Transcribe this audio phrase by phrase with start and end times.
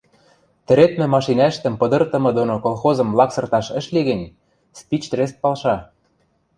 [0.65, 4.31] Тӹредмӹ машинӓштӹм пыдыртымы доно колхозым лаксырташ ӹш ли гӹнь,
[4.79, 5.75] спичтрест палша...